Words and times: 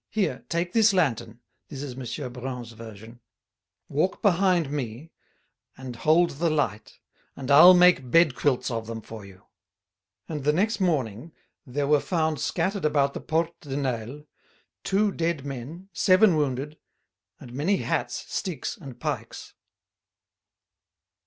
"Here, 0.09 0.43
take 0.49 0.73
this 0.73 0.93
lantern" 0.93 1.41
(this 1.69 1.83
is 1.83 1.93
M. 1.95 2.33
Brun's 2.33 2.71
version), 2.71 3.19
"walk 3.87 4.23
behind 4.23 4.71
me 4.71 5.11
and 5.77 5.95
hold 5.95 6.31
the 6.31 6.49
light, 6.49 6.97
and 7.35 7.51
I'll 7.51 7.75
make 7.75 8.09
bed 8.09 8.33
quilts 8.33 8.71
of 8.71 8.87
them 8.87 9.01
for 9.03 9.23
you!" 9.25 9.43
And 10.27 10.43
the 10.43 10.53
next 10.53 10.79
morning 10.79 11.33
there 11.67 11.85
were 11.85 11.99
found 11.99 12.39
scattered 12.39 12.83
about 12.83 13.13
the 13.13 13.21
Porte 13.21 13.59
de 13.61 13.77
Nesle 13.77 14.23
two 14.83 15.11
dead 15.11 15.45
men, 15.45 15.87
seven 15.93 16.35
wounded, 16.35 16.79
and 17.39 17.53
many 17.53 17.77
hats, 17.77 18.25
sticks, 18.33 18.77
and 18.77 18.99
pikes. 18.99 19.53